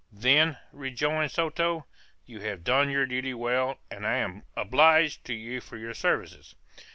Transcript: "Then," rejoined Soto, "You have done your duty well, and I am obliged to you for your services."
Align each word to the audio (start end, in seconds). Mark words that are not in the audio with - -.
"Then," 0.17 0.57
rejoined 0.71 1.29
Soto, 1.29 1.85
"You 2.25 2.39
have 2.41 2.63
done 2.63 2.89
your 2.89 3.05
duty 3.05 3.35
well, 3.35 3.77
and 3.91 4.03
I 4.07 4.15
am 4.15 4.41
obliged 4.55 5.23
to 5.25 5.35
you 5.35 5.61
for 5.61 5.77
your 5.77 5.93
services." 5.93 6.55